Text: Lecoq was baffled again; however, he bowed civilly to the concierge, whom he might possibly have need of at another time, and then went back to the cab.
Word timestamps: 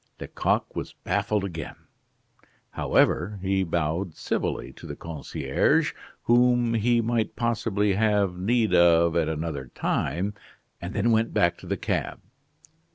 Lecoq 0.19 0.75
was 0.75 0.93
baffled 1.03 1.43
again; 1.43 1.75
however, 2.71 3.37
he 3.43 3.63
bowed 3.63 4.15
civilly 4.15 4.73
to 4.73 4.87
the 4.87 4.95
concierge, 4.95 5.93
whom 6.23 6.73
he 6.73 7.01
might 7.01 7.35
possibly 7.35 7.93
have 7.93 8.35
need 8.35 8.73
of 8.73 9.15
at 9.15 9.29
another 9.29 9.67
time, 9.75 10.33
and 10.81 10.95
then 10.95 11.11
went 11.11 11.35
back 11.35 11.55
to 11.59 11.67
the 11.67 11.77
cab. 11.77 12.19